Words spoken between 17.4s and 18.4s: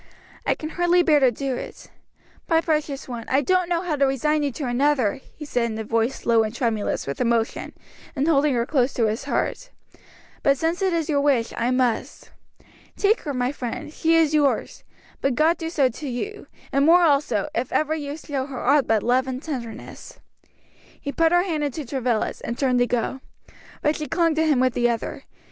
if ever you